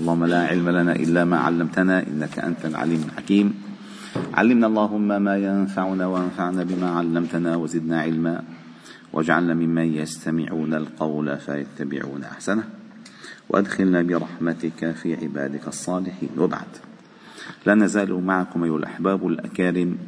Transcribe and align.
اللهم 0.00 0.24
لا 0.24 0.46
علم 0.46 0.68
لنا 0.68 0.96
إلا 0.96 1.24
ما 1.24 1.38
علمتنا 1.38 2.06
إنك 2.08 2.38
أنت 2.38 2.64
العليم 2.64 3.04
الحكيم. 3.12 3.54
علمنا 4.34 4.66
اللهم 4.66 5.22
ما 5.22 5.36
ينفعنا 5.36 6.06
وانفعنا 6.06 6.62
بما 6.64 6.90
علمتنا 6.90 7.56
وزدنا 7.56 8.00
علما. 8.00 8.42
واجعلنا 9.12 9.54
ممن 9.54 9.94
يستمعون 9.94 10.74
القول 10.74 11.38
فيتبعون 11.38 12.24
أحسنه. 12.24 12.64
وأدخلنا 13.48 14.02
برحمتك 14.02 14.90
في 14.90 15.14
عبادك 15.14 15.68
الصالحين. 15.68 16.28
وبعد. 16.38 16.72
لا 17.66 17.74
نزال 17.74 18.24
معكم 18.24 18.64
أيها 18.64 18.76
الأحباب 18.76 19.26
الأكارم 19.26 19.98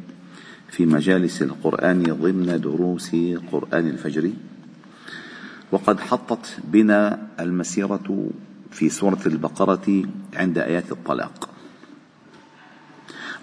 في 0.69 0.85
مجالس 0.85 1.41
القرآن 1.41 2.03
ضمن 2.03 2.61
دروس 2.61 3.15
قرآن 3.51 3.87
الفجر. 3.87 4.31
وقد 5.71 5.99
حطت 5.99 6.57
بنا 6.65 7.27
المسيرة 7.39 8.29
في 8.73 8.89
سورة 8.89 9.19
البقرة 9.25 10.03
عند 10.33 10.57
آيات 10.57 10.91
الطلاق. 10.91 11.49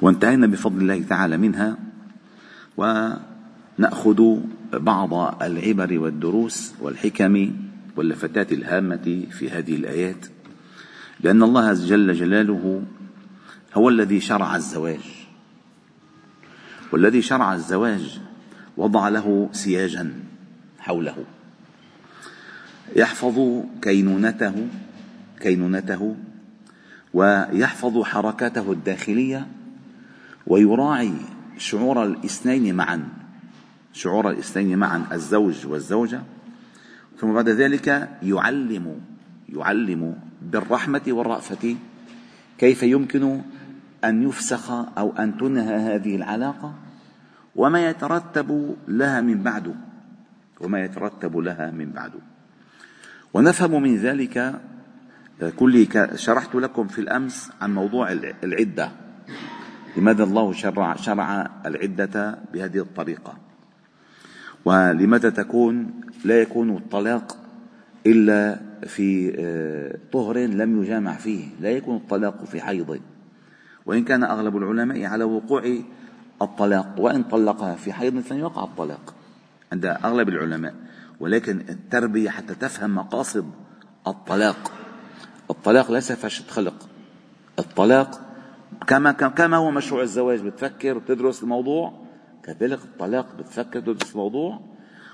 وانتهينا 0.03 0.47
بفضل 0.47 0.80
الله 0.83 1.03
تعالى 1.03 1.37
منها 1.37 1.79
ونأخذ 2.77 4.37
بعض 4.73 5.43
العبر 5.43 5.98
والدروس 5.98 6.75
والحكم 6.80 7.56
واللفتات 7.97 8.53
الهامة 8.53 9.27
في 9.30 9.51
هذه 9.51 9.77
الآيات 9.77 10.27
لأن 11.20 11.42
الله 11.42 11.73
جل 11.73 12.12
جلاله 12.15 12.83
هو 13.75 13.89
الذي 13.89 14.20
شرع 14.20 14.56
الزواج. 14.56 15.01
والذي 16.92 17.23
شرع 17.23 17.55
الزواج 17.55 18.20
وضع 18.77 19.09
له 19.09 19.48
سياجا 19.53 20.15
حوله. 20.78 21.25
يحفظ 22.97 23.65
كينونته 23.83 24.69
كينونته 25.41 26.17
ويحفظ 27.15 28.03
حركاته 28.03 28.73
الداخلية 28.73 29.47
ويراعي 30.47 31.12
شعور 31.59 32.05
الاثنين 32.05 32.75
معا 32.75 33.09
شعور 33.92 34.31
الاثنين 34.31 34.79
معا 34.79 35.06
الزوج 35.12 35.67
والزوجة. 35.67 36.20
ثم 37.19 37.33
بعد 37.33 37.48
ذلك 37.48 38.19
يعلم 38.23 39.01
يعلم 39.48 40.17
بالرحمة 40.42 41.03
والرأفة 41.09 41.77
كيف 42.59 42.83
يمكن 42.83 43.41
أن 44.05 44.23
يفسخ 44.23 44.70
أو 44.70 45.12
أن 45.19 45.39
تنهى 45.39 45.77
هذه 45.77 46.17
العلاقة 46.17 46.75
وما 47.57 47.89
يترتب 47.89 48.77
لها 48.89 49.20
من 49.20 49.42
بعد 49.42 49.75
وما 50.61 50.84
يترتب 50.84 51.36
لها 51.36 51.70
من 51.70 51.91
بعد. 51.92 52.12
ونفهم 53.34 53.83
من 53.83 53.97
ذلك 53.97 54.61
كله 55.48 56.08
شرحت 56.14 56.55
لكم 56.55 56.86
في 56.88 57.00
الأمس 57.00 57.50
عن 57.60 57.74
موضوع 57.74 58.12
العدة. 58.44 58.92
لماذا 59.96 60.24
الله 60.24 60.52
شرع 60.52 60.96
شرع 60.96 61.50
العدة 61.66 62.38
بهذه 62.52 62.78
الطريقة؟ 62.78 63.38
ولماذا 64.64 65.30
تكون 65.30 65.91
لا 66.24 66.41
يكون 66.41 66.77
الطلاق 66.77 67.36
إلا 68.06 68.61
في 68.86 69.34
آه، 69.38 69.98
طهر 70.12 70.38
لم 70.38 70.83
يجامع 70.83 71.12
فيه؟ 71.12 71.44
لا 71.61 71.70
يكون 71.70 71.96
الطلاق 71.96 72.44
في 72.44 72.61
حيض. 72.61 73.00
وإن 73.86 74.05
كان 74.05 74.24
أغلب 74.24 74.56
العلماء 74.56 75.05
على 75.05 75.24
وقوع 75.24 75.62
الطلاق 76.42 76.94
وإن 76.98 77.22
طلقها 77.22 77.74
في 77.74 77.92
حيض 77.92 78.20
فيقع 78.20 78.64
الطلاق 78.64 79.14
عند 79.72 79.86
أغلب 79.86 80.28
العلماء. 80.28 80.74
ولكن 81.20 81.61
التربية 81.68 82.30
حتى 82.30 82.55
تفهم 82.55 82.94
مقاصد 82.94 83.50
الطلاق. 84.06 84.80
الطلاق 85.51 85.91
ليس 85.93 86.12
فشل 86.12 86.45
خلق 86.45 86.89
الطلاق 87.59 88.20
كما 88.87 89.12
كما 89.12 89.57
هو 89.57 89.70
مشروع 89.70 90.03
الزواج 90.03 90.41
بتفكر 90.41 90.97
وتدرس 90.97 91.42
الموضوع. 91.42 91.92
كذلك 92.42 92.79
الطلاق 92.79 93.37
بتفكر 93.39 93.81
تدرس 93.81 94.12
الموضوع. 94.12 94.61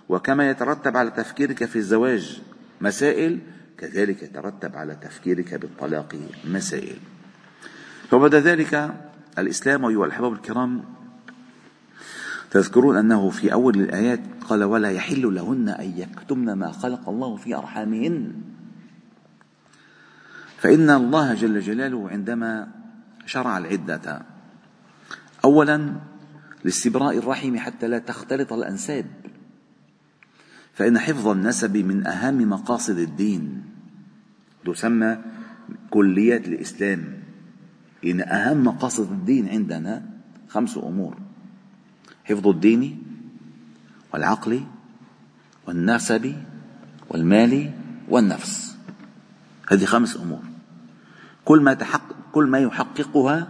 وكما 0.08 0.50
يترتب 0.50 0.96
على 0.96 1.10
تفكيرك 1.10 1.64
في 1.64 1.76
الزواج 1.76 2.42
مسائل 2.80 3.38
كذلك 3.78 4.22
يترتب 4.22 4.76
على 4.76 4.94
تفكيرك 4.94 5.54
بالطلاق 5.54 6.16
مسائل. 6.44 6.96
فبعد 8.10 8.34
ذلك 8.34 8.94
الإسلام 9.38 9.84
أيها 9.84 10.06
الأحباب 10.06 10.32
الكرام 10.32 10.84
تذكرون 12.50 12.96
أنه 12.96 13.30
في 13.30 13.52
أول 13.52 13.80
الآيات 13.80 14.20
قال 14.48 14.64
ولا 14.64 14.90
يحل 14.90 15.34
لهن 15.34 15.68
أن 15.68 15.92
يكتمن 15.96 16.52
ما 16.52 16.72
خلق 16.72 17.08
الله 17.08 17.36
في 17.36 17.54
أرحامهن. 17.56 18.32
فإن 20.56 20.90
الله 20.90 21.34
جل 21.34 21.60
جلاله 21.60 22.10
عندما 22.10 22.68
شرع 23.26 23.58
العدة 23.58 24.22
أولا 25.44 25.92
لاستبراء 26.64 27.18
الرحم 27.18 27.56
حتى 27.58 27.88
لا 27.88 27.98
تختلط 27.98 28.52
الأنساب. 28.52 29.06
فإن 30.74 30.98
حفظ 30.98 31.28
النسب 31.28 31.76
من 31.76 32.06
أهم 32.06 32.50
مقاصد 32.50 32.98
الدين 32.98 33.64
تسمى 34.64 35.18
كليات 35.90 36.48
الإسلام. 36.48 37.22
إن 38.04 38.20
أهم 38.20 38.64
مقاصد 38.64 39.12
الدين 39.12 39.48
عندنا 39.48 40.02
خمس 40.48 40.76
أمور 40.76 41.18
حفظ 42.24 42.46
الدين 42.48 43.02
والعقل 44.12 44.60
والنسب 45.66 46.34
والمال 47.08 47.70
والنفس. 48.08 48.75
هذه 49.70 49.84
خمس 49.84 50.16
أمور. 50.16 50.42
كل 51.44 51.60
ما 51.60 51.74
تحقق 51.74 52.16
كل 52.32 52.46
ما 52.46 52.58
يحققها 52.58 53.48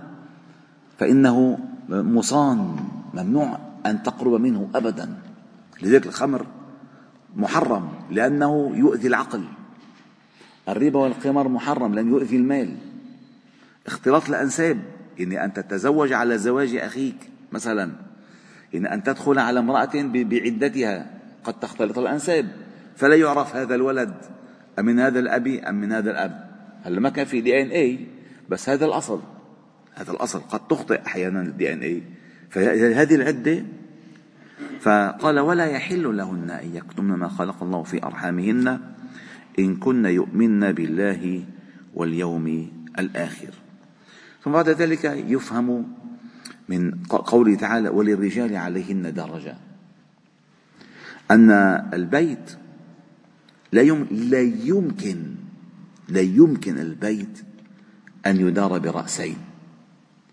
فإنه 0.98 1.58
مصان 1.88 2.76
ممنوع 3.14 3.58
أن 3.86 4.02
تقرب 4.02 4.40
منه 4.40 4.70
أبدا. 4.74 5.14
لذلك 5.82 6.06
الخمر 6.06 6.46
محرم 7.36 7.88
لأنه 8.10 8.72
يؤذي 8.74 9.08
العقل. 9.08 9.44
الربا 10.68 10.98
والقمار 10.98 11.48
محرم 11.48 11.94
لأنه 11.94 12.10
يؤذي 12.10 12.36
المال. 12.36 12.76
اختلاط 13.86 14.28
الأنساب 14.28 14.78
يعني 15.18 15.44
أن 15.44 15.52
تتزوج 15.52 16.12
على 16.12 16.38
زواج 16.38 16.76
أخيك 16.76 17.30
مثلا. 17.52 17.90
يعني 18.72 18.94
أن 18.94 19.02
تدخل 19.02 19.38
على 19.38 19.58
امرأة 19.58 19.90
بعدتها 19.94 21.10
قد 21.44 21.54
تختلط 21.60 21.98
الأنساب. 21.98 22.48
فلا 22.96 23.14
يعرف 23.14 23.56
هذا 23.56 23.74
الولد. 23.74 24.14
أم 24.78 24.84
من 24.84 25.00
هذا 25.00 25.18
الأب 25.18 25.46
أم 25.46 25.74
من 25.74 25.92
هذا 25.92 26.10
الأب؟ 26.10 26.50
هلا 26.84 27.00
ما 27.00 27.08
كان 27.08 27.26
في 27.26 27.40
دي 27.40 27.62
ان 27.62 27.68
اي 27.68 28.06
بس 28.48 28.68
هذا 28.68 28.84
الأصل. 28.84 29.20
هذا 29.94 30.12
الأصل. 30.12 30.40
قد 30.40 30.68
تخطئ 30.68 31.06
أحيانا 31.06 31.42
الدي 31.42 31.72
ان 31.72 31.80
اي 31.80 32.02
فهذه 32.50 33.14
العدة 33.14 33.64
فقال 34.80 35.38
ولا 35.38 35.66
يحل 35.66 36.16
لهن 36.16 36.50
أن 36.50 36.76
يكتمن 36.76 37.14
ما 37.14 37.28
خلق 37.28 37.62
الله 37.62 37.82
في 37.82 38.04
أرحامهن 38.04 38.80
إن 39.58 39.76
كن 39.76 40.04
يؤمن 40.06 40.72
بالله 40.72 41.44
واليوم 41.94 42.70
الآخر. 42.98 43.50
ثم 44.44 44.52
بعد 44.52 44.68
ذلك 44.68 45.04
يفهم 45.04 45.92
من 46.68 46.94
قوله 47.08 47.54
تعالى 47.54 47.88
وللرجال 47.88 48.56
عليهن 48.56 49.14
درجة. 49.14 49.56
أن 51.30 51.50
البيت 51.94 52.56
لا 53.72 53.82
لا 54.10 54.40
يمكن 54.40 55.34
لا 56.08 56.20
يمكن 56.20 56.78
البيت 56.78 57.42
أن 58.26 58.36
يدار 58.36 58.78
برأسين. 58.78 59.36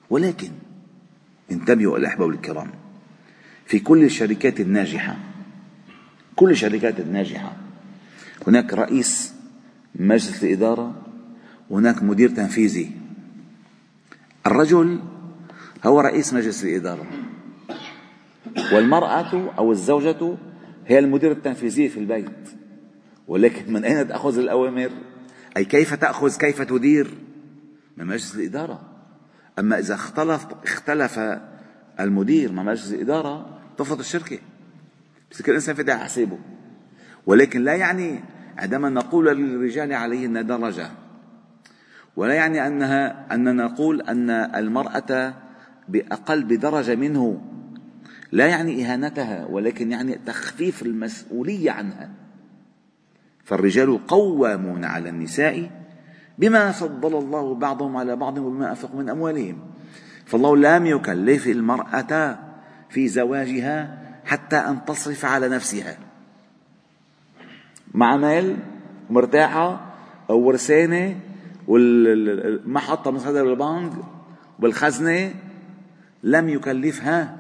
ولكن 0.10 0.52
انتبهوا 1.52 1.98
الأحباب 1.98 2.30
الكرام 2.30 2.72
في 3.66 3.80
كل 3.80 4.04
الشركات 4.04 4.60
الناجحة 4.60 5.18
كل 6.36 6.52
الشركات 6.52 7.00
الناجحة 7.00 7.56
هناك 8.48 8.74
رئيس 8.74 9.34
مجلس 9.96 10.44
الإدارة 10.44 11.02
وهناك 11.70 12.04
مدير 12.04 12.30
تنفيذي. 12.30 12.92
الرجل 14.48 15.00
هو 15.86 16.00
رئيس 16.00 16.34
مجلس 16.34 16.64
الإدارة. 16.64 17.06
والمرأة 18.74 19.54
أو 19.58 19.72
الزوجة 19.72 20.38
هي 20.88 21.00
المدير 21.00 21.32
التنفيذي 21.32 21.90
في 21.90 22.00
البيت. 22.00 22.63
ولكن 23.28 23.74
من 23.74 23.86
أين 23.86 24.08
تأخذ 24.08 24.38
الأوامر؟ 24.38 24.90
أي 25.58 25.66
كيف 25.66 25.94
تأخذ؟ 25.94 26.38
كيف 26.38 26.62
تدير؟ 26.62 27.14
من 27.98 28.06
مجلس 28.08 28.36
الإدارة. 28.36 28.82
أما 29.60 29.80
إذا 29.80 29.94
اختلف 29.94 30.48
اختلف 30.64 31.20
المدير 32.00 32.52
مع 32.52 32.64
مجلس 32.64 32.94
الإدارة 32.94 33.60
تفضل 33.78 34.00
الشركة. 34.00 34.40
بس 35.32 35.42
كل 35.42 35.54
إنسان 35.54 35.76
فتح 35.76 36.04
حسابه. 36.04 36.40
ولكن 37.26 37.64
لا 37.64 37.76
يعني 37.76 38.20
عندما 38.58 38.90
نقول 38.90 39.26
للرجال 39.38 39.94
عليهن 39.94 40.46
درجة 40.46 40.90
ولا 42.16 42.34
يعني 42.34 42.68
أنها 42.68 43.36
أننا 43.36 43.64
نقول 43.64 44.02
أن 44.02 44.30
المرأة 44.30 45.34
بأقل 45.90 46.44
بدرجة 46.44 46.96
منه 46.96 47.42
لا 48.32 48.48
يعني 48.48 48.86
إهانتها 48.86 49.46
ولكن 49.46 49.92
يعني 49.92 50.20
تخفيف 50.26 50.82
المسؤولية 50.82 51.72
عنها. 51.72 52.10
فالرجال 53.44 54.08
قوامون 54.08 54.86
على 54.86 55.10
النساء 55.10 55.72
بما 56.38 56.72
فضل 56.72 57.18
الله 57.18 57.56
بعضهم 57.56 57.98
على 57.98 58.16
بعض 58.16 58.38
وبما 58.38 58.70
أنفقوا 58.70 59.00
من 59.00 59.10
أموالهم. 59.10 59.60
فالله 60.26 60.58
لم 60.58 60.86
يكلف 60.86 61.48
المرأة 61.48 62.40
في 62.90 63.08
زواجها 63.08 63.98
حتى 64.26 64.56
أن 64.56 64.86
تصرف 64.86 65.26
على 65.26 65.50
نفسها. 65.50 65.98
مع 67.94 68.18
مال 68.18 68.58
مرتاحة 69.10 69.94
أو 70.30 70.40
ورسانة 70.40 71.16
وما 71.68 72.80
حاطة 72.80 73.12
بالبنك 73.12 73.92
بالخزنة 74.60 75.34
لم 76.24 76.50
يكلفها 76.50 77.38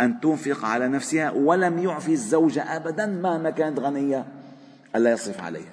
أن 0.00 0.20
تنفق 0.20 0.64
على 0.64 0.88
نفسها 0.88 1.30
ولم 1.30 1.78
يعفي 1.78 2.12
الزوجة 2.12 2.76
أبدا 2.76 3.06
مهما 3.06 3.50
كانت 3.50 3.80
غنية. 3.80 4.37
ألا 4.96 5.12
يصرف 5.12 5.40
عليها. 5.40 5.72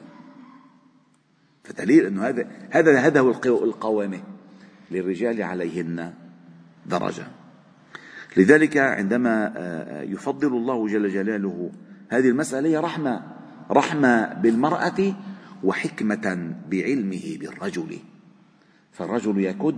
فدليل 1.63 2.05
أنه 2.05 2.27
هذا 2.27 2.47
هذا 2.69 2.99
هذا 2.99 3.19
هو 3.19 3.31
القوامة 3.63 4.19
للرجال 4.91 5.43
عليهن 5.43 6.13
درجة. 6.85 7.27
لذلك 8.37 8.77
عندما 8.77 9.53
آه، 9.57 10.01
يفضل 10.01 10.47
الله 10.47 10.87
جل 10.87 11.09
جلاله 11.09 11.71
هذه 12.09 12.29
المسألة 12.29 12.69
هي 12.69 12.77
رحمة 12.77 13.23
رحمة 13.71 14.33
بالمرأة 14.33 15.15
وحكمة 15.63 16.55
بعلمه 16.69 17.37
بالرجل. 17.39 17.97
فالرجل 18.91 19.39
يكد 19.39 19.75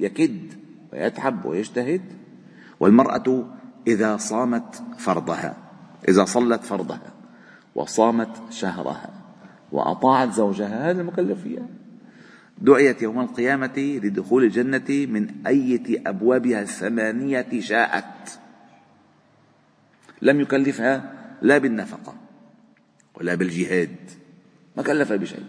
يكد 0.00 0.52
ويتعب 0.92 1.44
ويجتهد 1.44 2.02
والمرأة 2.80 3.56
إذا 3.86 4.16
صامت 4.16 4.82
فرضها 4.98 5.56
إذا 6.08 6.24
صلت 6.24 6.64
فرضها. 6.64 7.13
وصامت 7.74 8.30
شهرها 8.50 9.10
وأطاعت 9.72 10.32
زوجها. 10.32 10.90
هذا 10.90 11.00
المكلف 11.00 11.40
فيها 11.42 11.66
دعيت 12.58 13.02
يوم 13.02 13.20
القيامة 13.20 13.98
لدخول 14.02 14.44
الجنة 14.44 15.06
من 15.06 15.46
أية 15.46 16.02
أبوابها 16.06 16.62
الثمانية 16.62 17.60
شاءت. 17.60 18.38
لم 20.22 20.40
يكلفها 20.40 21.12
لا 21.42 21.58
بالنفقة 21.58 22.14
ولا 23.14 23.34
بالجهاد. 23.34 23.96
ما 24.76 24.82
كلفها 24.82 25.16
بشيء 25.16 25.44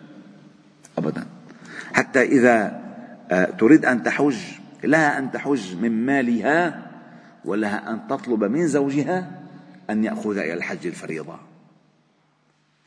أبدا. 0.98 1.26
حتى 1.94 2.22
إذا 2.22 2.86
آه، 3.32 3.46
تريد 3.46 3.86
أن 3.86 4.04
تحج 4.04 4.38
لها 4.84 5.20
أن 5.20 5.32
تحج 5.32 5.76
من 5.76 6.06
مالها 6.06 6.92
ولها 7.46 7.92
أن 7.92 8.08
تطلب 8.08 8.44
من 8.44 8.68
زوجها 8.68 9.32
أن 9.90 10.04
يأخذ 10.04 10.38
إلى 10.38 10.54
الحج 10.54 10.88
الفريضة. 10.88 11.40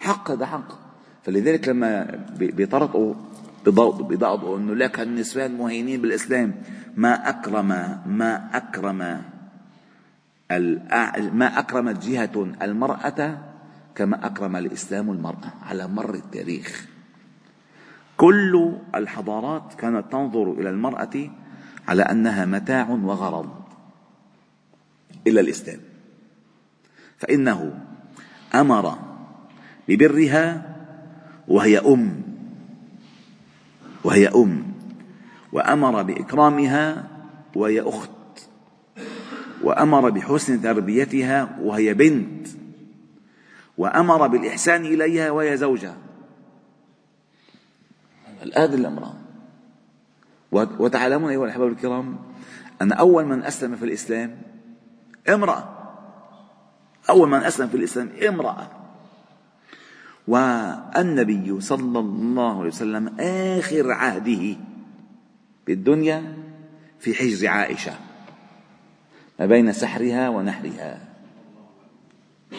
حق 0.08 0.30
هذا 0.30 0.46
حق. 0.46 0.70
فلذلك 1.22 1.68
لما 1.68 2.24
بيطرقوا 2.40 3.14
بضغطوا 3.66 4.56
إنه 4.58 4.74
لك 4.74 5.00
النسوان 5.00 5.58
مهينين 5.58 6.00
بالإسلام. 6.00 6.54
ما 6.96 7.28
أكرم 7.28 7.68
ما 8.08 8.32
أكرم 8.56 9.00
ما 11.32 11.48
اكرمت 11.58 11.96
جهة 12.06 12.36
المرأة 12.62 13.20
كما 13.94 14.26
أكرم 14.26 14.56
الإسلام 14.56 15.10
المرأة 15.10 15.52
على 15.68 15.84
مر 15.88 16.14
التاريخ. 16.14 16.86
كل 18.16 18.72
الحضارات 18.94 19.74
كانت 19.78 20.12
تنظر 20.12 20.52
إلى 20.52 20.70
المرأة 20.70 21.30
على 21.88 22.02
أنها 22.02 22.44
متاع 22.44 22.88
وغرض 22.88 23.50
الا 25.26 25.40
الإسلام. 25.40 25.80
فإنه 27.18 27.60
أمر 28.54 29.07
ببرها 29.88 30.76
وهي 31.48 31.78
أم 31.78 32.22
وهي 34.04 34.28
أم 34.28 34.72
وأمر 35.52 36.02
بإكرامها 36.02 37.08
وهي 37.56 37.80
أخت 37.80 38.10
وأمر 39.62 40.10
بحسن 40.10 40.62
تربيتها 40.62 41.58
وهي 41.60 41.94
بنت 41.94 42.48
وأمر 43.78 44.26
بالإحسان 44.26 44.84
إليها 44.84 45.30
وهي 45.30 45.56
زوجه 45.56 45.94
هذه 48.56 48.74
الأمران. 48.74 49.14
وتعلمون 50.52 51.30
أيها 51.30 51.44
الأحباب 51.44 51.68
الكرام 51.68 52.18
أن 52.82 52.92
أول 52.92 53.24
من 53.24 53.42
أسلم 53.42 53.76
في 53.76 53.84
الإسلام 53.84 54.42
امرأة. 55.28 55.68
أول 57.10 57.28
من 57.28 57.38
أسلم 57.38 57.68
في 57.68 57.76
الإسلام 57.76 58.10
امرأة. 58.28 58.77
والنبي 60.28 61.60
صلى 61.60 61.98
الله 61.98 62.58
عليه 62.58 62.68
وسلم 62.68 63.20
آخر 63.20 63.92
عهده 63.92 64.56
بالدنيا 65.66 66.36
في 66.98 67.14
حجر 67.14 67.48
عائشة 67.48 67.92
ما 69.40 69.46
بين 69.46 69.72
سحرها 69.72 70.28
ونحرها. 70.28 70.98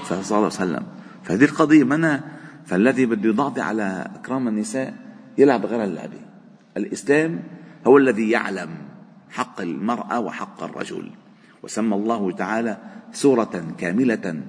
صلى 0.03 0.21
الله 0.21 0.35
عليه 0.35 0.45
وسلم. 0.45 0.83
فهذه 1.23 1.43
القضية 1.43 1.83
منا 1.83 2.23
فالذي 2.65 3.05
بده 3.05 3.29
يضعضي 3.29 3.61
على 3.61 4.09
إكرام 4.15 4.47
النساء 4.47 4.93
يلعب 5.37 5.65
غير 5.65 5.83
اللعبة 5.83 6.19
الإسلام 6.77 7.43
هو 7.87 7.97
الذي 7.97 8.29
يعلم 8.29 8.69
حق 9.29 9.61
المرأة 9.61 10.19
وحق 10.19 10.63
الرجل 10.63 11.11
وسمى 11.63 11.95
الله 11.95 12.31
تعالى 12.31 12.77
سورة 13.11 13.73
كاملة 13.77 14.41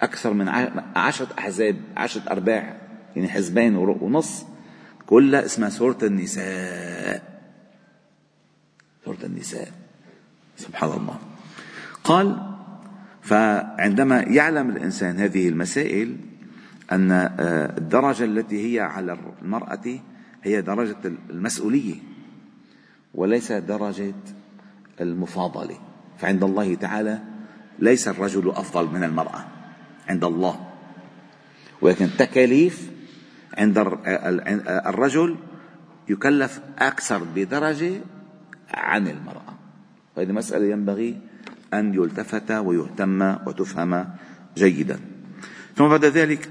أكثر 0.00 0.32
من 0.32 0.48
عشرة 0.96 1.28
أحزاب 1.38 1.76
عشرة 1.96 2.30
أرباع 2.30 2.76
يعني 3.16 3.28
حزبين 3.28 3.76
ونص 3.76 4.44
كلها 5.06 5.44
اسمها 5.44 5.68
سورة 5.68 5.98
النساء. 6.02 7.40
سورة 9.04 9.18
النساء. 9.24 9.72
سبحان 10.56 10.90
الله. 10.90 11.18
قال 12.04 12.54
فعندما 13.22 14.20
يعلم 14.20 14.70
الإنسان 14.70 15.18
هذه 15.18 15.48
المسائل 15.48 16.16
أن 16.92 17.12
آه، 17.12 17.78
الدرجة 17.78 18.24
التي 18.24 18.74
هي 18.74 18.80
على 18.80 19.18
المرأة 19.42 19.98
هي 20.42 20.62
درجة 20.62 20.96
المسؤولية 21.30 21.94
وليس 23.14 23.52
درجة 23.52 24.14
المفاضلة. 25.00 25.78
فعند 26.18 26.44
الله 26.44 26.74
تعالى 26.74 27.18
ليس 27.78 28.08
الرجل 28.08 28.50
أفضل 28.50 28.86
من 28.86 29.04
المرأة. 29.04 29.57
عند 30.08 30.24
الله. 30.24 30.68
ولكن 31.80 32.04
التكاليف 32.04 32.90
عند 33.58 33.78
الرجل 34.86 35.36
يكلف 36.08 36.60
أكثر 36.78 37.24
بدرجة 37.34 37.92
عن 38.70 39.08
المرأة. 39.08 39.54
وهذه 40.16 40.32
مسألة 40.32 40.64
ينبغي 40.64 41.20
أن 41.74 41.94
يلتفت 41.94 42.50
ويهتم 42.50 43.22
وتفهم 43.22 44.08
جيدا. 44.56 45.00
ثم 45.76 45.88
بعد 45.88 46.04
ذلك 46.04 46.48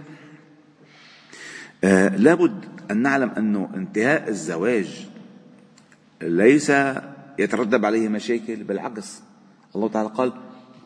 آه 1.83 2.15
لابد 2.15 2.65
أن 2.91 3.01
نعلم 3.01 3.29
أن 3.29 3.55
انتهاء 3.75 4.29
الزواج 4.29 5.07
ليس 6.21 6.71
يترتب 7.39 7.85
عليه 7.85 8.09
مشاكل 8.09 8.63
بالعكس 8.63 9.21
الله 9.75 9.89
تعالى 9.89 10.09
قال 10.09 10.33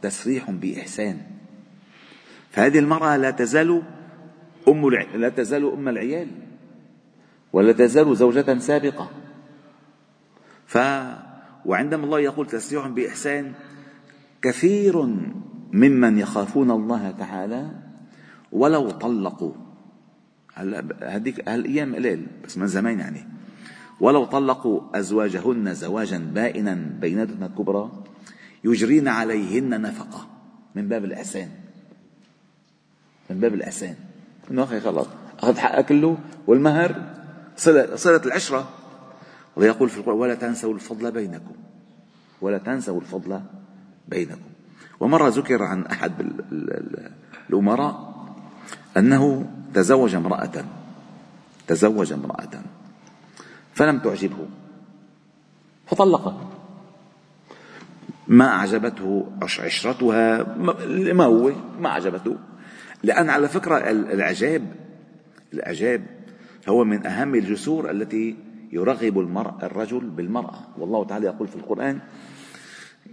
تسريح 0.02 0.52
بإحسان. 0.52 1.22
فهذه 2.52 2.80
المرأة 2.80 3.18
لا 3.18 3.32
تزال 3.32 3.82
أم 4.68 4.90
لا 4.90 5.30
تزال 5.30 5.74
أم 5.74 5.88
العيال 5.88 6.28
ولا 7.54 7.72
تزال 7.72 8.16
زوجة 8.16 8.60
سابقة. 8.60 9.10
ف 10.66 10.78
وعندما 11.66 12.04
الله 12.04 12.20
يقول 12.20 12.48
تسريح 12.48 12.88
بإحسان 12.88 13.54
كثير 14.42 15.06
ممن 15.74 16.18
يخافون 16.18 16.72
الله 16.72 17.12
تعالى 17.12 17.72
ولو 18.52 18.90
طلقوا. 18.90 19.54
هلا 20.54 20.84
هذيك 21.16 21.50
هالأيام 21.50 21.96
قليل 21.96 22.28
بس 22.46 22.58
من 22.58 22.68
زمان 22.68 23.00
يعني. 23.00 23.28
ولو 24.00 24.26
طلقوا 24.26 25.00
أزواجهن 25.00 25.74
زواجا 25.74 26.18
بائنا 26.18 26.98
بينتهن 27.02 27.48
كبرى 27.58 27.92
يجرين 28.64 29.08
عليهن 29.08 29.82
نفقة 29.82 30.28
من 30.76 30.88
باب 30.88 31.06
الإحسان. 31.06 31.50
من 33.32 33.40
باب 33.40 33.54
الإحسان. 33.54 33.96
إنه 34.52 34.64
أخي 34.64 34.80
خلاص 34.80 35.06
أخذ 35.40 35.58
حقك 35.58 35.86
كله 35.86 36.18
والمهر. 36.48 36.96
صلة, 37.58 38.22
العشرة. 38.26 38.70
الله 39.58 39.68
يقول 39.68 39.90
في 39.90 39.98
القرآن 39.98 40.18
ولا 40.18 40.36
تنسوا 40.36 40.74
الفضل 40.74 41.12
بينكم. 41.12 41.56
ولا 42.42 42.58
تنسوا 42.58 43.00
الفضل 43.00 43.42
بينكم. 44.08 44.50
ومرة 45.00 45.28
ذكر 45.28 45.64
عن 45.64 45.86
أحد 45.86 46.12
الأمراء 47.50 48.14
أنه 48.98 49.52
تزوج 49.74 50.16
امرأة. 50.16 50.66
تزوج 51.68 52.14
امرأة. 52.14 52.62
فلم 53.74 54.00
تعجبه. 54.00 54.48
فطلقها 55.88 56.38
ما 58.28 58.48
أعجبته 58.48 59.28
عشرتها 59.42 60.44
ما 61.14 61.24
هو؟ 61.24 61.52
ما 61.80 61.90
أعجبته. 61.90 62.38
لأن 63.04 63.30
على 63.30 63.48
فكرة 63.48 63.78
الإعجاب 63.92 64.76
الإعجاب 65.54 66.04
هو 66.70 66.84
من 66.84 67.06
أهم 67.06 67.36
الجسور 67.36 67.92
التي 67.92 68.36
يرغب 68.72 69.20
المرء 69.20 69.66
الرجل 69.66 70.00
بالمرأة. 70.00 70.60
والله 70.78 71.06
تعالى 71.06 71.26
يقول 71.26 71.48
في 71.48 71.56
القرآن 71.56 72.00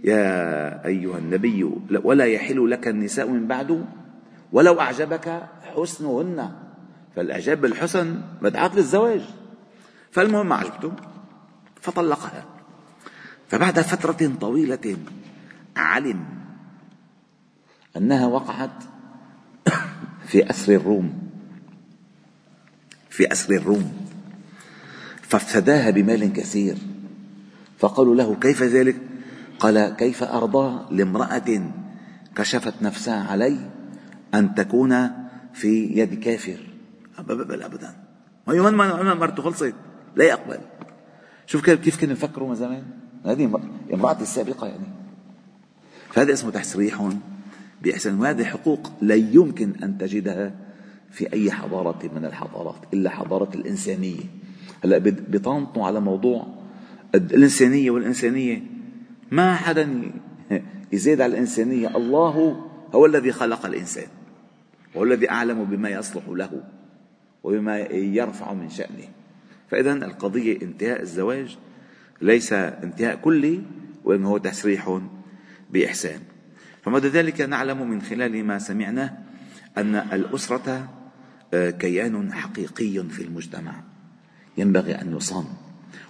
يا 0.03 0.85
أيها 0.85 1.17
النبي 1.17 1.71
ولا 2.03 2.25
يحل 2.25 2.69
لك 2.71 2.87
النساء 2.87 3.27
من 3.27 3.47
بعد 3.47 3.85
ولو 4.51 4.79
أعجبك 4.79 5.43
حسنهن. 5.61 6.51
فالإعجاب 7.15 7.61
بالحسن 7.61 8.21
مدعاة 8.41 8.75
للزواج. 8.75 9.21
فالمهم 10.11 10.53
عجبته 10.53 10.91
فطلقها. 11.81 12.45
فبعد 13.47 13.79
فترة 13.79 14.31
طويلة 14.41 14.97
علم 15.75 16.25
أنها 17.97 18.27
وقعت 18.27 18.83
في 20.29 20.49
أسر 20.49 20.73
الروم. 20.73 21.13
في 23.09 23.31
أسر 23.31 23.53
الروم. 23.53 23.93
فافتداها 25.21 25.89
بمال 25.89 26.33
كثير. 26.33 26.77
فقالوا 27.79 28.15
له 28.15 28.35
كيف 28.35 28.63
ذلك؟ 28.63 28.95
قال 29.59 29.95
كيف 29.97 30.23
أرضى 30.23 30.95
لامرأة 30.95 31.71
كشفت 32.35 32.73
نفسها 32.81 33.31
علي 33.31 33.57
أن 34.33 34.55
تكون 34.55 35.09
في 35.53 35.85
يد 35.85 36.19
كافر؟ 36.19 36.59
أبدا. 37.19 37.95
ما 38.47 38.71
ما 38.71 39.13
مرته 39.13 39.43
خلصت. 39.43 39.73
لا 40.15 40.25
يقبل. 40.25 40.59
شوف 41.45 41.69
كيف 41.69 41.97
كانوا 41.97 42.13
يفكروا 42.13 42.49
من 42.49 42.55
زمان. 42.55 42.83
هذه 43.25 43.59
امرأتي 43.93 44.21
السابقة 44.21 44.67
يعني. 44.67 44.87
فهذا 46.13 46.33
اسمه 46.33 46.51
تسريح. 46.51 47.09
بإحسان. 47.83 48.19
وهذه 48.19 48.43
حقوق 48.43 48.91
لا 49.01 49.15
يمكن 49.15 49.73
أن 49.83 49.97
تجدها 49.97 50.51
في 51.11 51.33
أي 51.33 51.51
حضارة 51.51 52.11
من 52.15 52.25
الحضارات 52.25 52.93
إلا 52.93 53.09
حضارة 53.09 53.49
الإنسانية. 53.55 54.23
هلا 54.83 54.97
بيطنطوا 54.97 55.85
على 55.85 55.99
موضوع 55.99 56.47
الإنسانية 57.15 57.91
والإنسانية. 57.91 58.61
ما 59.31 59.55
حدا 59.55 60.11
يزيد 60.91 61.21
على 61.21 61.33
الإنسانية. 61.33 61.97
الله 61.97 62.65
هو 62.95 63.05
الذي 63.05 63.31
خلق 63.31 63.65
الإنسان. 63.65 64.07
وهو 64.95 65.03
الذي 65.03 65.29
أعلم 65.29 65.65
بما 65.65 65.89
يصلح 65.89 66.23
له 66.29 66.63
وبما 67.43 67.79
يرفع 67.91 68.53
من 68.53 68.69
شأنه. 68.69 69.09
فإذا 69.71 69.93
القضية 69.93 70.61
انتهاء 70.61 71.01
الزواج 71.01 71.57
ليس 72.21 72.53
انتهاء 72.53 73.15
كلي 73.15 73.61
وإنما 74.03 74.29
هو 74.29 74.37
تسريح 74.37 74.99
بإحسان. 75.71 76.19
فمدى 76.81 77.07
ذلك 77.07 77.41
نعلم 77.41 77.89
من 77.89 78.01
خلال 78.01 78.45
ما 78.45 78.59
سمعناه 78.59 79.17
أن 79.77 79.95
الأسرة 79.95 80.89
آه، 81.53 81.69
كيان 81.69 82.33
حقيقي 82.33 83.03
في 83.09 83.23
المجتمع. 83.23 83.83
ينبغي 84.57 84.95
أن 84.95 85.15
يصان 85.15 85.45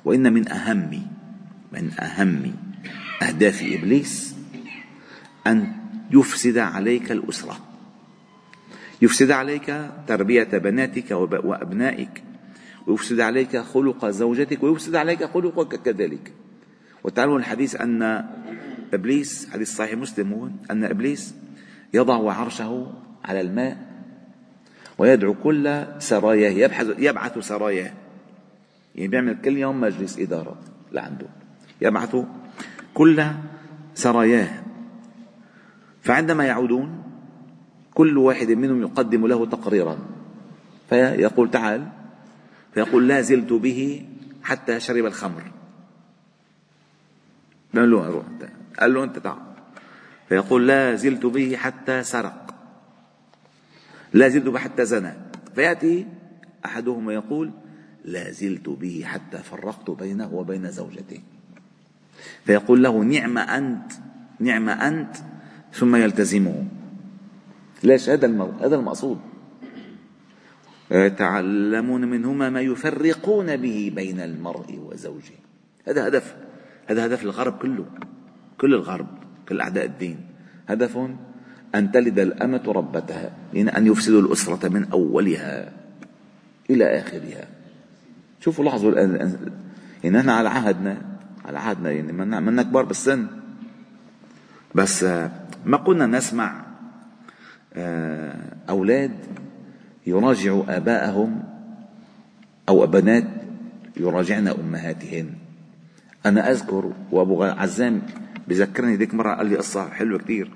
وإن 0.05 0.33
من 0.33 0.51
أهم 0.51 1.03
من 1.73 1.91
أهم 1.99 2.53
أهداف 3.21 3.63
إبليس 3.63 4.35
أن 5.47 5.73
يفسد 6.11 6.57
عليك 6.57 7.11
الأسرة. 7.11 7.57
يفسد 9.01 9.31
عليك 9.31 9.91
تربية 10.07 10.43
بناتك 10.43 11.11
وأبنائك. 11.11 12.23
ويفسد 12.87 13.19
عليك 13.19 13.57
خلق 13.57 14.09
زوجتك. 14.09 14.63
ويفسد 14.63 14.95
عليك 14.95 15.23
خلقك 15.23 15.81
كذلك. 15.81 16.33
وتعلموا 17.03 17.39
الحديث 17.39 17.75
أن 17.75 18.25
إبليس 18.93 19.49
حديث 19.49 19.75
صحيح 19.75 19.93
مسلم 19.93 20.33
هو 20.33 20.49
أن 20.71 20.83
إبليس 20.83 21.35
يضع 21.93 22.33
عرشه 22.33 22.93
على 23.25 23.41
الماء 23.41 23.89
ويدعو 24.97 25.33
كل 25.33 25.85
سراياه 25.99 26.49
يبحث 26.49 26.87
يبعث 26.97 27.37
سراياه. 27.37 27.93
يعني 28.95 29.07
بيعمل 29.07 29.41
كل 29.41 29.57
يوم 29.57 29.81
مجلس 29.81 30.19
إدارة 30.19 30.57
لعنده. 30.91 31.27
يبعث 31.81 32.15
كل 32.93 33.25
سراياه. 33.95 34.63
فعندما 36.01 36.45
يعودون 36.45 37.03
كل 37.93 38.17
واحد 38.17 38.51
منهم 38.51 38.81
يقدم 38.81 39.27
له 39.27 39.45
تقريرا. 39.45 39.97
فيقول 40.89 41.51
تعال 41.51 41.87
فيقول 42.73 43.07
لا 43.07 43.21
زلت 43.21 43.53
به 43.53 44.05
حتى 44.43 44.79
شرب 44.79 45.05
الخمر. 45.05 45.43
قال 47.75 47.91
له 47.91 48.09
روح. 48.09 48.25
قال 48.79 48.93
له 48.93 49.03
انت 49.03 49.19
تعال 49.19 49.49
فيقول 50.29 50.67
لا 50.67 50.95
زلت 50.95 51.25
به 51.25 51.55
حتى 51.57 52.03
سرق. 52.03 52.55
لا 54.13 54.29
زلت 54.29 54.45
به 54.45 54.59
حتى 54.59 54.85
زنى. 54.85 55.13
فيأتي 55.55 56.07
احدهم 56.65 57.07
ويقول 57.07 57.51
لا 58.05 58.31
زلت 58.31 58.69
به 58.69 59.03
حتى 59.05 59.37
فرقت 59.37 59.91
بينه 59.91 60.33
وبين 60.33 60.71
زوجته 60.71 61.19
فيقول 62.45 62.83
له 62.83 63.03
نعم 63.03 63.37
أنت 63.37 63.91
نعم 64.39 64.69
أنت 64.69 65.15
ثم 65.73 65.95
يلتزمه. 65.95 66.65
ليش؟ 67.83 68.09
هذا 68.09 68.53
هذا 68.61 68.75
المقصود. 68.75 69.19
يتعلمون 70.91 72.05
منهما 72.05 72.49
ما 72.49 72.61
يفرقون 72.61 73.57
به 73.57 73.91
بين 73.95 74.19
المرء 74.19 74.79
وزوجه. 74.79 75.37
هذا 75.87 76.07
هدف 76.07 76.35
هذا 76.87 77.05
هدف 77.05 77.23
الغرب 77.23 77.57
كله. 77.57 77.85
كل 78.61 78.73
الغرب 78.73 79.07
كل 79.49 79.61
أعداء 79.61 79.85
الدين. 79.85 80.17
هدف 80.69 80.97
أن 81.75 81.91
تلد 81.91 82.19
الأمة 82.19 82.63
ربتها 82.67 83.31
يعني 83.53 83.77
أن 83.77 83.87
يفسدوا 83.87 84.21
الأسرة 84.21 84.67
من 84.69 84.85
أولها 84.91 85.71
إلى 86.69 86.99
آخرها. 86.99 87.47
شوفوا 88.39 88.65
لاحظوا 88.65 88.91
الآن 88.91 89.37
يعني 90.03 90.17
نحن 90.17 90.29
على 90.29 90.49
عهدنا 90.49 90.97
على 91.45 91.59
عهدنا 91.59 91.91
يعني 91.91 92.11
منا 92.13 92.63
كبار 92.63 92.85
بالسن. 92.85 93.27
بس 94.75 95.03
ما 95.65 95.77
كنا 95.77 96.05
نسمع 96.05 96.65
آه، 97.73 98.35
أولاد 98.69 99.11
يراجع 100.07 100.61
آباءهم 100.67 101.43
أو 102.69 102.87
بنات 102.87 103.27
يراجعن 103.97 104.47
أمهاتهن. 104.47 105.29
أنا 106.25 106.51
أذكر 106.51 106.93
وأبو 107.11 107.43
عزام 107.43 108.01
بذكرني 108.49 108.95
ذيك 108.95 109.13
مرة 109.13 109.35
قال 109.35 109.45
لي 109.45 109.55
قصة 109.55 109.89
حلوة 109.89 110.19
كثير 110.19 110.51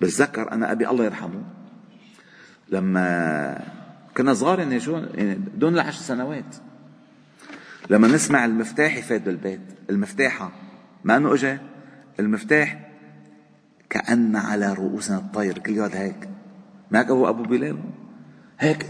بتذكر 0.00 0.52
أنا 0.52 0.72
أبي 0.72 0.88
الله 0.88 1.04
يرحمه 1.04 1.42
لما 2.68 3.64
كنا 4.16 4.34
صغار 4.34 4.58
يعني 4.58 4.80
شو 4.80 4.96
يعني 5.14 5.40
دون 5.56 5.74
العشر 5.74 6.00
سنوات 6.00 6.56
لما 7.90 8.08
نسمع 8.08 8.44
المفتاح 8.44 8.96
يفات 8.96 9.22
بالبيت 9.22 9.60
المفتاحة. 9.90 10.52
ما 11.04 11.16
أنه 11.16 11.34
إجا؟ 11.34 11.58
المفتاح 12.20 12.90
كأن 13.90 14.36
على 14.36 14.72
رؤوسنا 14.72 15.16
الطير 15.16 15.58
كل 15.58 15.72
يوم 15.72 15.90
هيك. 15.92 16.28
معك 16.90 17.10
أبو 17.10 17.28
أبو 17.28 17.42
بلال؟ 17.42 17.78
هيك. 18.58 18.86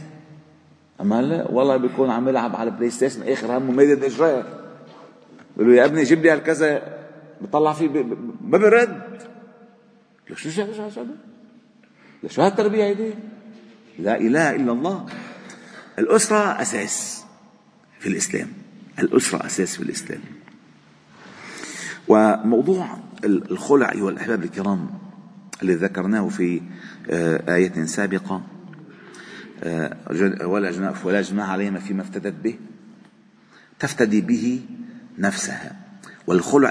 هلا 1.00 1.50
والله 1.50 1.76
بيكون 1.76 2.10
عم 2.10 2.28
يلعب 2.28 2.56
على 2.56 2.70
ال 2.70 2.90
PlayStation 2.90 3.22
آخر 3.22 3.58
همه 3.58 3.72
ميدان 3.72 4.02
اجراه 4.02 4.44
بقول 5.56 5.68
له 5.68 5.74
يا 5.74 5.84
ابني 5.84 6.02
جيب 6.02 6.22
لي 6.22 6.30
هالكذا. 6.30 7.01
بطلع 7.42 7.72
فيه 7.72 7.88
ما 8.40 8.58
برد 8.58 9.02
لك 10.30 10.38
شو 10.38 10.50
شو 10.50 10.72
شو 10.72 10.90
شو 10.90 11.04
شو 12.28 12.42
هالتربية 12.42 12.84
هيدي؟ 12.84 13.14
لا 13.98 14.20
إله 14.20 14.56
إلا 14.56 14.72
الله. 14.72 15.06
الأسرة 15.98 16.62
أساس 16.62 17.24
في 18.00 18.08
الإسلام. 18.08 18.48
الأسرة 18.98 19.46
أساس 19.46 19.76
في 19.76 19.82
الإسلام. 19.82 20.20
وموضوع 22.08 22.98
الخلع 23.24 23.92
أيها 23.92 24.10
الأحباب 24.10 24.42
الكرام 24.42 24.90
الذي 25.62 25.74
ذكرناه 25.74 26.28
في 26.28 26.62
آه، 27.10 27.54
آية 27.54 27.84
سابقة 27.84 28.42
ولا 30.44 30.70
جناح 30.70 31.06
ولا 31.06 31.22
جناح 31.22 31.50
عليهما 31.50 31.78
فيما 31.78 32.02
افتدت 32.02 32.34
به 32.44 32.58
تفتدي 33.78 34.20
به 34.20 34.60
نفسها. 35.18 35.81
والخلع 36.26 36.70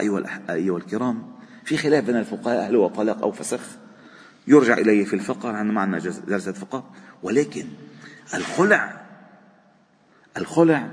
أيها 0.50 0.78
الكرام 0.78 1.32
في 1.64 1.78
خلاف 1.78 2.04
بين 2.04 2.16
الفقهاء 2.16 2.70
هل 2.70 2.76
هو 2.76 2.88
طلاق 2.88 3.22
أو 3.22 3.32
فسخ 3.32 3.62
يرجع 4.48 4.74
إليه 4.74 5.06
في 5.06 5.14
الفقه 5.14 5.52
نحن 5.52 5.68
معنا 5.68 6.00
جلسة 6.00 6.52
فقه. 6.52 6.84
ولكن 7.24 7.66
الخلع 8.34 9.02
الخلع 10.38 10.88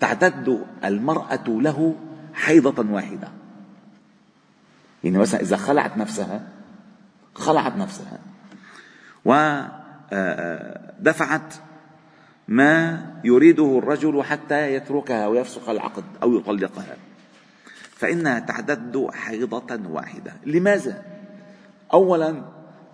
تعتد 0.00 0.64
المرأة 0.84 1.44
له 1.48 1.96
حيضة 2.34 2.92
واحدة. 2.92 3.28
يعني 5.04 5.18
مثلا 5.18 5.40
إذا 5.40 5.56
خلعت 5.56 5.96
نفسها 5.96 6.48
خلعت 7.34 7.76
نفسها 7.76 8.18
و 9.24 9.60
دفعت 11.00 11.54
ما 12.48 13.06
يريده 13.24 13.78
الرجل 13.78 14.22
حتى 14.22 14.74
يتركها 14.74 15.26
ويفسخ 15.26 15.68
العقد 15.68 16.04
أو 16.22 16.38
يطلقها. 16.38 16.96
فانها 18.04 18.38
تعتد 18.38 19.06
حيضة 19.12 19.80
واحدة. 19.90 20.32
لماذا؟ 20.46 21.02
اولا 21.92 22.42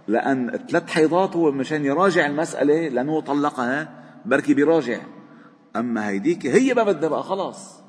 لأن 0.08 0.58
ثلاث 0.68 0.90
حيضات 0.90 1.36
هو 1.36 1.52
مشان 1.52 1.84
يراجع 1.84 2.26
المسألة 2.26 2.88
لأنه 2.88 3.20
طلقها 3.20 3.88
بركي 4.24 4.54
بيراجع. 4.54 5.00
أما 5.76 6.08
هيديك 6.08 6.46
هي 6.46 6.74
ما 6.74 6.82
بدها 6.82 7.08
بقى 7.08 7.22
خلاص. 7.22 7.80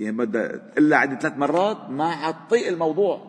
يعني 0.00 0.16
بدها 0.16 0.60
إلا 0.78 0.96
عندي 0.96 1.16
ثلاث 1.16 1.38
مرات 1.38 1.90
ما 1.90 2.10
حتطيق 2.10 2.68
الموضوع. 2.68 3.20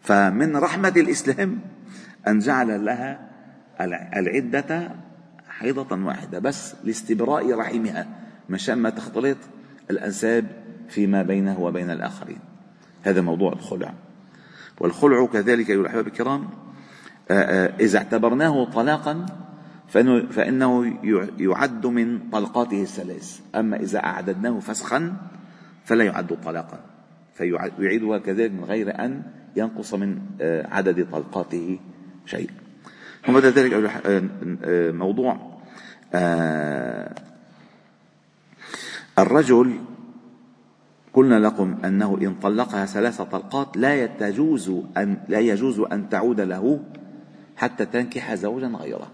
فمن 0.00 0.56
رحمة 0.56 0.92
الإسلام 0.96 1.58
أن 2.28 2.38
جعل 2.38 2.84
لها 2.84 3.30
العدة 4.16 4.90
حيضة 5.48 6.06
واحدة 6.06 6.38
بس 6.38 6.74
لاستبراء 6.84 7.52
رحمها 7.58 8.06
مشان 8.48 8.78
ما 8.78 8.90
تختلط 8.90 9.38
الأنساب 9.90 10.67
فيما 10.88 11.22
بينه 11.22 11.60
وبين 11.60 11.90
الآخرين. 11.90 12.38
هذا 13.02 13.20
موضوع 13.20 13.52
الخلع. 13.52 13.94
والخلع 14.80 15.26
كذلك 15.26 15.70
أيها 15.70 15.80
الأحباب 15.80 16.06
الكرام 16.06 16.48
إذا 17.80 17.98
اعتبرناه 17.98 18.64
طلاقا 18.64 19.26
فإنه, 19.88 20.26
فإنه 20.26 20.96
يعد 21.38 21.86
من 21.86 22.18
طلقاته 22.32 22.82
الثلاث. 22.82 23.40
أما 23.54 23.76
إذا 23.76 23.98
أعددناه 23.98 24.58
فسخا 24.58 25.16
فلا 25.84 26.04
يعد 26.04 26.38
طلاقا. 26.44 26.80
فيعيدها 27.34 28.18
كذلك 28.18 28.52
من 28.52 28.64
غير 28.64 29.04
أن 29.04 29.22
ينقص 29.56 29.94
من 29.94 30.18
عدد 30.70 31.10
طلقاته 31.12 31.78
شيء 32.26 32.50
وبعد 33.28 33.44
ذلك 33.44 33.92
موضوع 34.94 35.58
الرجل 39.18 39.78
قلنا 41.18 41.34
لكم 41.34 41.76
أنه 41.84 42.18
إن 42.22 42.34
طلقها 42.34 42.86
ثلاث 42.86 43.22
طلقات 43.22 43.76
لا 43.76 44.04
يجوز 44.28 44.72
أن 44.96 45.16
لا 45.28 45.38
يجوز 45.38 45.80
أن 45.80 46.08
تعود 46.08 46.40
له 46.40 46.80
حتى 47.56 47.86
تنكح 47.86 48.34
زوجا 48.34 48.66
غيره. 48.66 49.10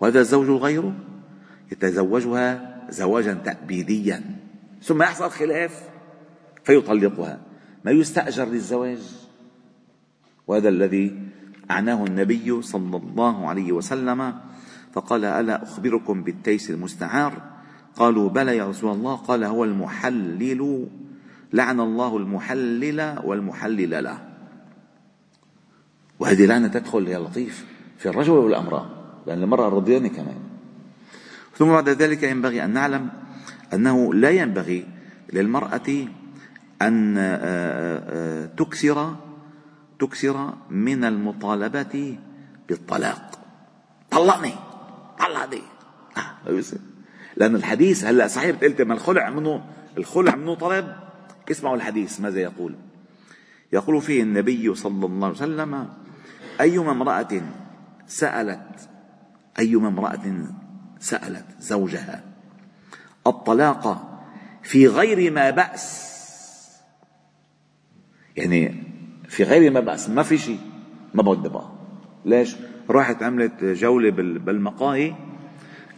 وهذا 0.00 0.20
الزوج 0.20 0.50
غيره 0.50 0.94
يتزوجها 1.72 2.78
زواجا 2.90 3.34
تأبيديا. 3.34 4.22
ثم 4.82 5.02
يحصل 5.02 5.30
خلاف 5.30 5.82
فيطلقها. 6.64 7.38
ما 7.84 7.90
يستأجر 7.90 8.44
للزواج؟ 8.44 8.98
وهذا 10.46 10.68
الذي 10.68 11.18
أعناه 11.70 12.04
النبي 12.04 12.62
صلى 12.62 12.96
الله 12.96 13.48
عليه 13.48 13.72
وسلم 13.72 14.34
فقال 14.92 15.24
ألا 15.24 15.62
أخبركم 15.62 16.22
بالتيس 16.22 16.70
المستعار؟ 16.70 17.42
قالوا 17.96 18.28
بلى 18.28 18.56
يا 18.56 18.68
رسول 18.68 18.92
الله. 18.92 19.16
قال 19.16 19.44
هو 19.44 19.64
المحلل 19.64 20.88
لعن 21.52 21.80
الله 21.80 22.16
المحلل 22.16 23.18
والمحلل 23.24 24.04
له. 24.04 24.18
وهذه 26.18 26.46
لعنة 26.46 26.68
تدخل 26.68 27.08
يا 27.08 27.18
لطيف 27.18 27.66
في 27.98 28.08
الرجل 28.08 28.32
والأمرأة 28.32 28.90
لأن 29.26 29.42
المرأة 29.42 29.68
رضيانة 29.68 30.08
كمان. 30.08 30.38
ثم 31.56 31.66
بعد 31.66 31.88
ذلك 31.88 32.22
ينبغي 32.22 32.64
أن 32.64 32.70
نعلم 32.70 33.08
أنه 33.72 34.14
لا 34.14 34.30
ينبغي 34.30 34.86
للمرأة 35.32 36.06
أن 36.82 37.18
آه، 37.18 37.38
آه، 37.42 38.46
تكثر 38.46 39.16
تكثر 39.98 40.54
من 40.70 41.04
المطالبة 41.04 42.18
بالطلاق. 42.68 43.30
طلقني 44.10 44.54
طلقني 45.18 45.62
آه، 46.16 46.50
لأن 47.36 47.54
الحديث 47.54 48.04
هلأ 48.04 48.26
صحيح 48.26 48.56
قلت 48.56 48.82
ما 48.82 48.94
الخلع 48.94 49.30
منه 49.30 49.64
الخلع 49.98 50.36
منه 50.36 50.54
طلب. 50.54 51.01
اسمعوا 51.52 51.76
الحديث 51.76 52.20
ماذا 52.20 52.40
يقول؟ 52.40 52.74
يقول 53.72 54.02
فيه 54.02 54.22
النبي 54.22 54.74
صلى 54.74 55.06
الله 55.06 55.26
عليه 55.26 55.36
وسلم 55.36 55.88
أيما 56.60 56.92
امرأة 56.92 57.42
سألت 58.06 58.88
أيما 59.58 59.88
امرأة 59.88 60.46
سألت 61.00 61.46
زوجها 61.60 62.24
الطلاق 63.26 64.08
في 64.62 64.86
غير 64.86 65.32
ما 65.32 65.50
بأس. 65.50 66.12
يعني 68.36 68.82
في 69.28 69.42
غير 69.44 69.70
ما 69.70 69.80
بأس 69.80 70.08
ما 70.08 70.22
في 70.22 70.38
شيء 70.38 70.60
ما 71.14 71.22
بدها 71.22 71.52
بقى. 71.52 71.70
ليش؟ 72.24 72.56
راحت 72.90 73.22
عملت 73.22 73.64
جولة 73.64 74.10
بالمقاهي 74.38 75.14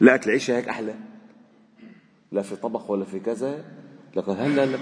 لقت 0.00 0.26
العيشة 0.26 0.56
هيك 0.56 0.68
أحلى. 0.68 0.94
لا 2.32 2.42
في 2.42 2.56
طبخ 2.56 2.90
ولا 2.90 3.04
في 3.04 3.20
كذا 3.20 3.64
لك 4.16 4.28
هلا 4.28 4.78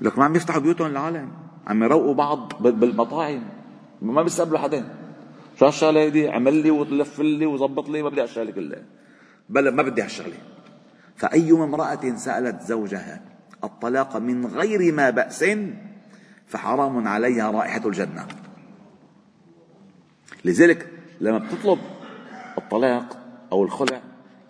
لك 0.00 0.18
ما 0.18 0.24
عم 0.24 0.36
يفتحوا 0.36 0.60
بيوتهم 0.60 0.86
العالم 0.86 1.28
عم 1.66 1.82
يروقوا 1.82 2.14
بعض 2.14 2.52
بالمطاعم. 2.62 3.42
ما 4.02 4.22
بيستقبلوا 4.22 4.58
حدا. 4.58 4.94
شو 5.58 5.66
هالشغلة 5.66 6.00
هيدي؟ 6.00 6.28
عمل 6.28 6.54
لي 6.54 6.70
ولف 6.70 7.20
لي 7.20 7.46
وظبط 7.46 7.88
لي 7.88 8.02
ما 8.02 8.08
بدي 8.08 8.22
هالشغله 8.22 8.50
كلها. 8.50 8.82
بل 9.48 9.68
ما 9.68 9.82
بدي 9.82 10.02
هالشغله 10.02 10.36
فأيما 11.16 11.64
امرأة 11.64 12.16
سألت 12.16 12.62
زوجها 12.62 13.22
الطلاق 13.64 14.16
من 14.16 14.46
غير 14.46 14.94
ما 14.94 15.10
بأس 15.10 15.44
فحرام 16.46 17.08
عليها 17.08 17.50
رائحة 17.50 17.86
الجنة. 17.86 18.26
لذلك 20.44 20.88
لما 21.20 21.38
بتطلب 21.38 21.78
الطلاق 22.58 23.18
أو 23.52 23.64
الخلع 23.64 24.00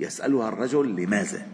يسألها 0.00 0.48
الرجل 0.48 0.96
لماذا؟ 0.96 1.46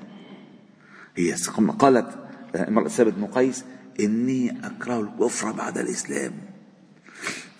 هي 1.16 1.35
قالت 1.79 2.18
امرأة 2.55 2.88
ثابت 2.88 3.12
بن 3.12 3.27
قيس 3.27 3.64
إني 4.01 4.67
أكره 4.67 5.01
الكفر 5.01 5.53
بعد 5.53 5.79
الإسلام. 5.79 6.33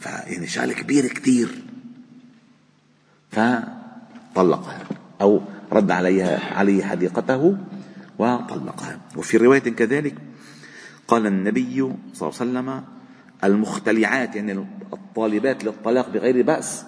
فيعني 0.01 0.47
شغلة 0.47 0.73
كبيرة 0.73 1.09
كثير 1.09 1.65
فطلقها 3.31 4.87
أو 5.21 5.43
رد 5.73 5.91
عليها 5.91 6.55
عليه 6.55 6.85
حديقته 6.85 7.59
وطلقها. 8.19 9.01
وفي 9.17 9.37
رواية 9.37 9.59
كذلك 9.59 10.15
قال 11.09 11.27
النبي 11.27 11.95
صلى 12.15 12.29
الله 12.29 12.41
عليه 12.41 12.51
وسلم 12.51 12.85
المختلعات 13.45 14.37
يعني 14.37 14.67
الطالبات 14.93 15.65
للطلاق 15.65 16.09
بغير 16.09 16.43
بأس 16.43 16.85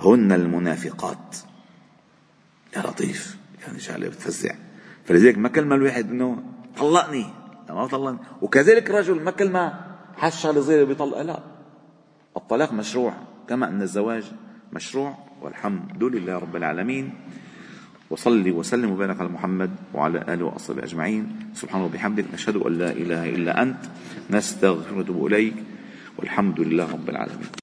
هن 0.00 0.32
المنافقات. 0.32 1.36
يا 2.76 2.82
لطيف. 2.82 3.36
يعني 3.66 3.80
شغله 3.80 4.08
بتفزع. 4.08 4.54
فلذلك 5.04 5.38
ما 5.38 5.48
كلمة 5.48 5.74
الواحد 5.74 6.10
إنه 6.10 6.42
طلقني. 6.76 7.41
ما 7.74 7.86
طلقني 7.86 8.18
وكذلك 8.42 8.90
الرجل 8.90 9.22
ما 9.22 9.30
كلمة 9.30 9.72
حس 10.16 10.42
شغله 10.42 10.60
صغيره 10.60 10.84
بيطلق 10.84 11.22
لا. 11.22 11.40
الطلاق 12.36 12.72
مشروع 12.72 13.14
كما 13.48 13.68
أن 13.68 13.82
الزواج 13.82 14.32
مشروع 14.72 15.18
والحمد 15.42 16.04
لله 16.04 16.38
رب 16.38 16.56
العالمين. 16.56 17.12
وصلي 18.10 18.50
وسلم 18.50 18.90
وبارك 18.90 19.20
على 19.20 19.28
محمد 19.28 19.70
وعلى 19.94 20.24
آله 20.28 20.44
وأصحابه 20.44 20.84
أجمعين. 20.84 21.50
سبحانه 21.54 21.84
وبحمدك 21.84 22.24
نشهد 22.34 22.56
أن 22.56 22.72
لا 22.78 22.90
إله 22.90 23.28
إلا 23.28 23.62
أنت. 23.62 23.80
نستغفرك 24.30 24.96
ونتوب 24.96 25.26
إليك. 25.26 25.54
والحمد 26.18 26.60
لله 26.60 26.92
رب 26.92 27.08
العالمين. 27.08 27.48